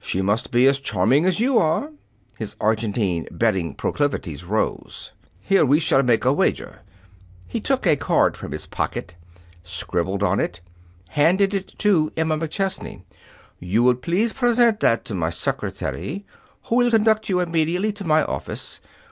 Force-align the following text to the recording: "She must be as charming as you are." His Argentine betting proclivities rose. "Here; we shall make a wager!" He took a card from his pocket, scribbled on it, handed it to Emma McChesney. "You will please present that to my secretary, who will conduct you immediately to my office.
"She 0.00 0.20
must 0.20 0.50
be 0.50 0.66
as 0.66 0.80
charming 0.80 1.24
as 1.24 1.38
you 1.38 1.56
are." 1.56 1.92
His 2.36 2.56
Argentine 2.60 3.24
betting 3.30 3.76
proclivities 3.76 4.42
rose. 4.44 5.12
"Here; 5.44 5.64
we 5.64 5.78
shall 5.78 6.02
make 6.02 6.24
a 6.24 6.32
wager!" 6.32 6.80
He 7.46 7.60
took 7.60 7.86
a 7.86 7.94
card 7.94 8.36
from 8.36 8.50
his 8.50 8.66
pocket, 8.66 9.14
scribbled 9.62 10.24
on 10.24 10.40
it, 10.40 10.60
handed 11.10 11.54
it 11.54 11.78
to 11.78 12.10
Emma 12.16 12.36
McChesney. 12.36 13.02
"You 13.60 13.84
will 13.84 13.94
please 13.94 14.32
present 14.32 14.80
that 14.80 15.04
to 15.04 15.14
my 15.14 15.30
secretary, 15.30 16.26
who 16.64 16.74
will 16.74 16.90
conduct 16.90 17.28
you 17.28 17.38
immediately 17.38 17.92
to 17.92 18.04
my 18.04 18.24
office. 18.24 18.80